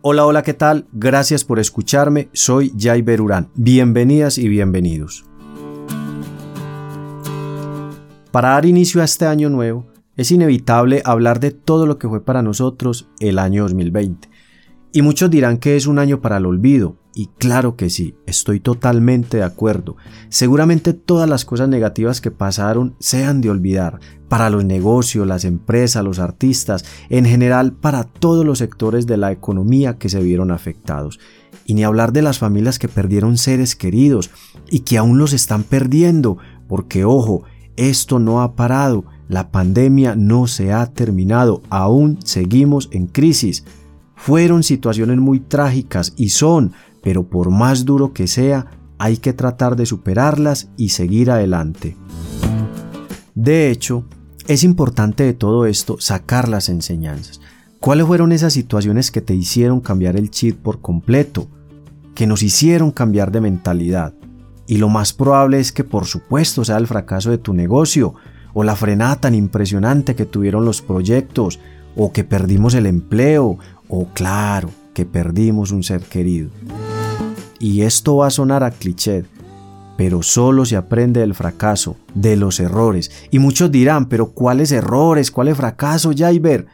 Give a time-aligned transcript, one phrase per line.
[0.00, 0.86] Hola, hola, ¿qué tal?
[0.92, 3.48] Gracias por escucharme, soy Jaiber Urán.
[3.56, 5.24] Bienvenidas y bienvenidos.
[8.30, 12.24] Para dar inicio a este año nuevo, es inevitable hablar de todo lo que fue
[12.24, 14.28] para nosotros el año 2020.
[14.92, 18.60] Y muchos dirán que es un año para el olvido, y claro que sí, estoy
[18.60, 19.96] totalmente de acuerdo.
[20.28, 23.98] Seguramente todas las cosas negativas que pasaron sean de olvidar,
[24.28, 29.32] para los negocios, las empresas, los artistas, en general para todos los sectores de la
[29.32, 31.18] economía que se vieron afectados.
[31.64, 34.30] Y ni hablar de las familias que perdieron seres queridos
[34.70, 36.38] y que aún los están perdiendo,
[36.68, 37.42] porque ojo,
[37.76, 43.64] esto no ha parado, la pandemia no se ha terminado, aún seguimos en crisis.
[44.14, 48.66] Fueron situaciones muy trágicas y son, pero por más duro que sea,
[48.98, 51.96] hay que tratar de superarlas y seguir adelante.
[53.34, 54.04] De hecho,
[54.48, 57.40] es importante de todo esto sacar las enseñanzas.
[57.80, 61.48] ¿Cuáles fueron esas situaciones que te hicieron cambiar el chip por completo?
[62.14, 64.14] Que nos hicieron cambiar de mentalidad.
[64.66, 68.14] Y lo más probable es que por supuesto sea el fracaso de tu negocio,
[68.52, 71.60] o la frenada tan impresionante que tuvieron los proyectos,
[71.94, 76.50] o que perdimos el empleo, o claro, que perdimos un ser querido.
[77.58, 79.24] Y esto va a sonar a cliché,
[79.96, 83.10] pero solo se aprende del fracaso, de los errores.
[83.30, 85.30] Y muchos dirán, pero ¿cuáles errores?
[85.30, 86.66] ¿Cuáles fracaso, Jaiber?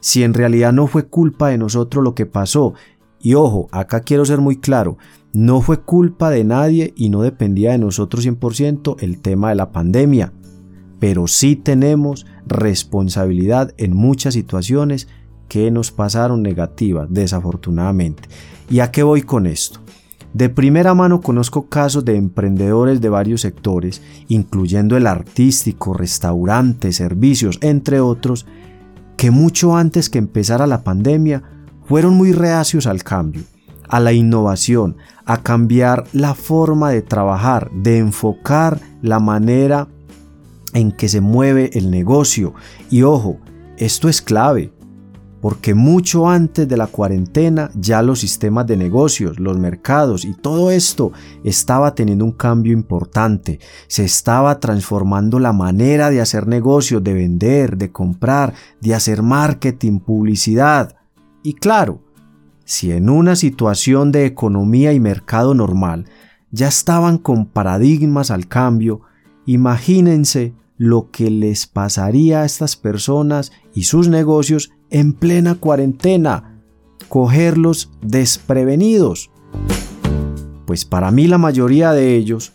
[0.00, 2.74] Si en realidad no fue culpa de nosotros lo que pasó.
[3.20, 4.98] Y ojo, acá quiero ser muy claro,
[5.32, 9.70] no fue culpa de nadie y no dependía de nosotros 100% el tema de la
[9.70, 10.32] pandemia.
[10.98, 15.08] Pero sí tenemos responsabilidad en muchas situaciones
[15.48, 18.28] que nos pasaron negativas, desafortunadamente.
[18.68, 19.80] ¿Y a qué voy con esto?
[20.34, 27.58] De primera mano conozco casos de emprendedores de varios sectores, incluyendo el artístico, restaurantes, servicios,
[27.60, 28.46] entre otros,
[29.18, 31.42] que mucho antes que empezara la pandemia
[31.84, 33.42] fueron muy reacios al cambio,
[33.88, 39.88] a la innovación, a cambiar la forma de trabajar, de enfocar la manera
[40.72, 42.54] en que se mueve el negocio.
[42.90, 43.36] Y ojo,
[43.76, 44.72] esto es clave
[45.42, 50.70] porque mucho antes de la cuarentena ya los sistemas de negocios, los mercados y todo
[50.70, 51.10] esto
[51.42, 53.58] estaba teniendo un cambio importante.
[53.88, 59.98] Se estaba transformando la manera de hacer negocios, de vender, de comprar, de hacer marketing,
[59.98, 60.94] publicidad.
[61.42, 62.04] Y claro,
[62.64, 66.06] si en una situación de economía y mercado normal
[66.52, 69.00] ya estaban con paradigmas al cambio,
[69.44, 76.60] imagínense lo que les pasaría a estas personas y sus negocios en plena cuarentena,
[77.08, 79.30] cogerlos desprevenidos.
[80.66, 82.52] Pues para mí la mayoría de ellos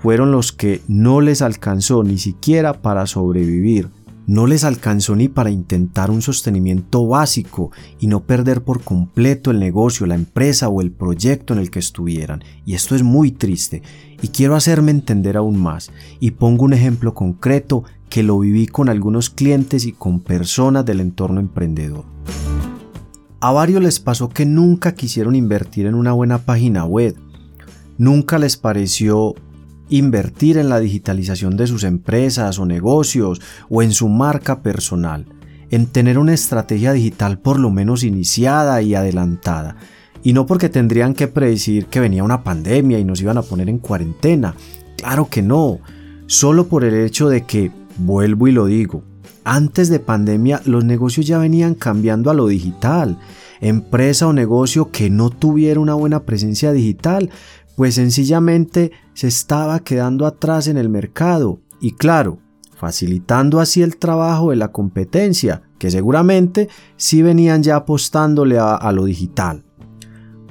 [0.00, 3.88] fueron los que no les alcanzó ni siquiera para sobrevivir,
[4.26, 9.58] no les alcanzó ni para intentar un sostenimiento básico y no perder por completo el
[9.58, 12.44] negocio, la empresa o el proyecto en el que estuvieran.
[12.66, 13.82] Y esto es muy triste
[14.20, 15.90] y quiero hacerme entender aún más
[16.20, 21.00] y pongo un ejemplo concreto que lo viví con algunos clientes y con personas del
[21.00, 22.04] entorno emprendedor.
[23.40, 27.16] A varios les pasó que nunca quisieron invertir en una buena página web,
[27.96, 29.34] nunca les pareció
[29.90, 35.26] invertir en la digitalización de sus empresas o negocios o en su marca personal,
[35.70, 39.76] en tener una estrategia digital por lo menos iniciada y adelantada.
[40.22, 43.68] Y no porque tendrían que predecir que venía una pandemia y nos iban a poner
[43.68, 44.54] en cuarentena.
[44.96, 45.78] Claro que no.
[46.26, 49.02] Solo por el hecho de que Vuelvo y lo digo,
[49.44, 53.18] antes de pandemia los negocios ya venían cambiando a lo digital.
[53.60, 57.30] Empresa o negocio que no tuviera una buena presencia digital,
[57.76, 61.60] pues sencillamente se estaba quedando atrás en el mercado.
[61.80, 62.38] Y claro,
[62.76, 68.92] facilitando así el trabajo de la competencia, que seguramente sí venían ya apostándole a, a
[68.92, 69.64] lo digital.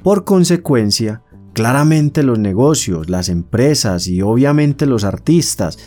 [0.02, 1.22] Por consecuencia,
[1.54, 5.78] claramente los negocios, las empresas y obviamente los artistas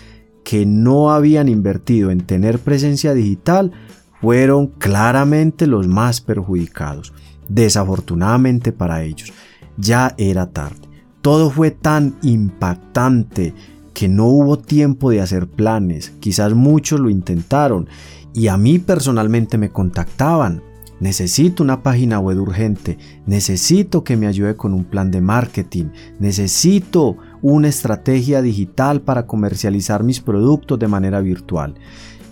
[0.44, 3.72] que no habían invertido en tener presencia digital
[4.19, 7.13] fueron claramente los más perjudicados.
[7.47, 9.34] Desafortunadamente para ellos,
[9.78, 10.88] ya era tarde.
[11.22, 13.53] Todo fue tan impactante
[13.93, 16.14] que no hubo tiempo de hacer planes.
[16.20, 17.88] Quizás muchos lo intentaron
[18.34, 20.64] y a mí personalmente me contactaban.
[20.99, 25.85] Necesito una página web urgente, necesito que me ayude con un plan de marketing,
[26.20, 31.76] necesito una estrategia digital para comercializar mis productos de manera virtual.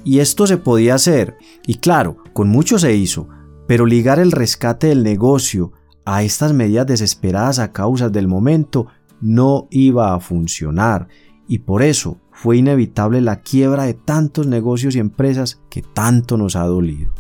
[0.03, 3.27] Y esto se podía hacer, y claro, con mucho se hizo,
[3.67, 5.73] pero ligar el rescate del negocio
[6.05, 8.87] a estas medidas desesperadas a causa del momento
[9.21, 11.07] no iba a funcionar,
[11.47, 16.55] y por eso fue inevitable la quiebra de tantos negocios y empresas que tanto nos
[16.55, 17.11] ha dolido.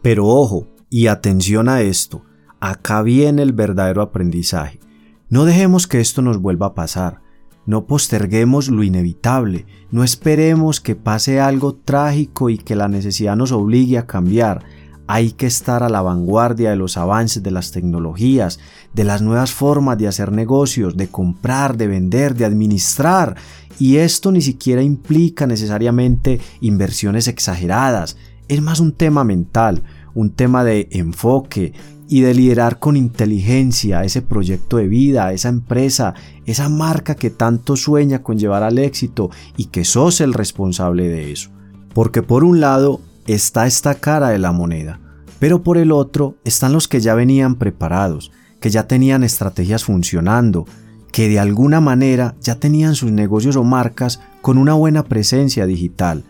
[0.00, 2.22] Pero ojo, y atención a esto,
[2.60, 4.80] acá viene el verdadero aprendizaje.
[5.28, 7.20] No dejemos que esto nos vuelva a pasar.
[7.66, 13.52] No posterguemos lo inevitable, no esperemos que pase algo trágico y que la necesidad nos
[13.52, 14.64] obligue a cambiar.
[15.06, 18.58] Hay que estar a la vanguardia de los avances de las tecnologías,
[18.92, 23.36] de las nuevas formas de hacer negocios, de comprar, de vender, de administrar.
[23.78, 28.16] Y esto ni siquiera implica necesariamente inversiones exageradas.
[28.48, 29.82] Es más un tema mental,
[30.14, 31.72] un tema de enfoque,
[32.08, 36.14] y de liderar con inteligencia ese proyecto de vida, esa empresa,
[36.46, 41.32] esa marca que tanto sueña con llevar al éxito y que sos el responsable de
[41.32, 41.50] eso.
[41.94, 45.00] Porque por un lado está esta cara de la moneda,
[45.38, 50.66] pero por el otro están los que ya venían preparados, que ya tenían estrategias funcionando,
[51.10, 56.24] que de alguna manera ya tenían sus negocios o marcas con una buena presencia digital,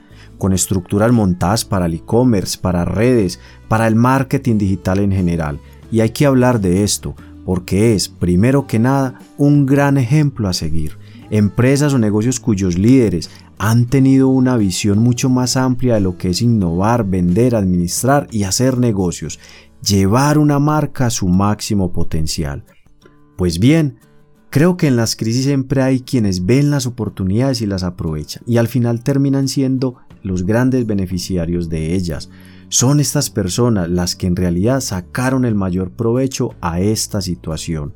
[0.45, 5.59] con estructuras montadas para el e-commerce, para redes, para el marketing digital en general.
[5.91, 7.15] Y hay que hablar de esto,
[7.47, 10.99] porque es, primero que nada, un gran ejemplo a seguir.
[11.31, 16.29] Empresas o negocios cuyos líderes han tenido una visión mucho más amplia de lo que
[16.29, 19.41] es innovar, vender, administrar y hacer negocios,
[19.81, 22.67] llevar una marca a su máximo potencial.
[23.39, 23.99] Pues bien,
[24.55, 28.59] Creo que en las crisis siempre hay quienes ven las oportunidades y las aprovechan y
[28.59, 32.31] al final terminan siendo los grandes beneficiarios de ellas.
[32.69, 37.95] Son estas personas las que en realidad sacaron el mayor provecho a esta situación.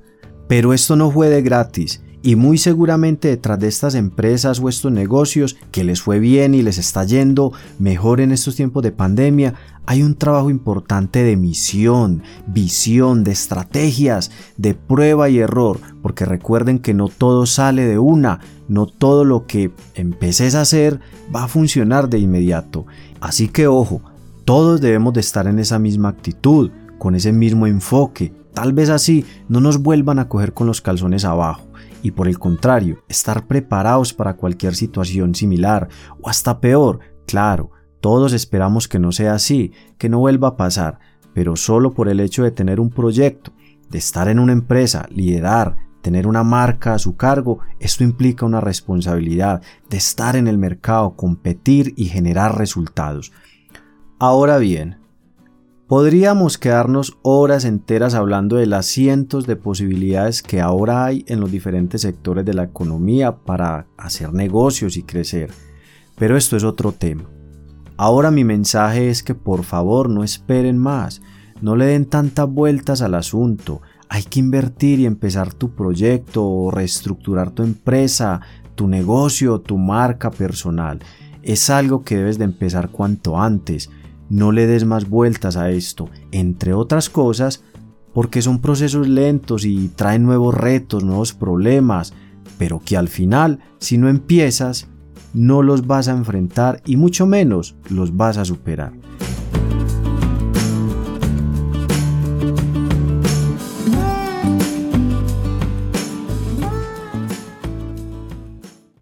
[0.49, 4.90] Pero esto no fue de gratis y muy seguramente detrás de estas empresas o estos
[4.90, 9.55] negocios que les fue bien y les está yendo mejor en estos tiempos de pandemia,
[9.87, 16.78] hay un trabajo importante de misión, visión, de estrategias, de prueba y error, porque recuerden
[16.78, 21.00] que no todo sale de una, no todo lo que empeces a hacer
[21.34, 22.86] va a funcionar de inmediato.
[23.20, 24.02] Así que ojo,
[24.44, 28.32] todos debemos de estar en esa misma actitud, con ese mismo enfoque.
[28.54, 31.68] Tal vez así no nos vuelvan a coger con los calzones abajo
[32.02, 35.88] y por el contrario, estar preparados para cualquier situación similar
[36.20, 37.00] o hasta peor.
[37.26, 40.98] Claro, todos esperamos que no sea así, que no vuelva a pasar,
[41.34, 43.52] pero solo por el hecho de tener un proyecto,
[43.90, 48.60] de estar en una empresa, liderar, tener una marca a su cargo, esto implica una
[48.60, 53.32] responsabilidad de estar en el mercado, competir y generar resultados.
[54.18, 54.98] Ahora bien,
[55.88, 61.50] Podríamos quedarnos horas enteras hablando de las cientos de posibilidades que ahora hay en los
[61.50, 65.50] diferentes sectores de la economía para hacer negocios y crecer,
[66.18, 67.24] pero esto es otro tema.
[67.96, 71.22] Ahora mi mensaje es que por favor no esperen más,
[71.62, 76.70] no le den tantas vueltas al asunto, hay que invertir y empezar tu proyecto o
[76.70, 78.40] reestructurar tu empresa,
[78.75, 81.00] tu negocio, tu marca personal.
[81.43, 83.90] Es algo que debes de empezar cuanto antes
[84.28, 87.64] no le des más vueltas a esto, entre otras cosas,
[88.12, 92.12] porque son procesos lentos y traen nuevos retos, nuevos problemas,
[92.58, 94.88] pero que al final, si no empiezas,
[95.32, 98.93] no los vas a enfrentar y mucho menos los vas a superar.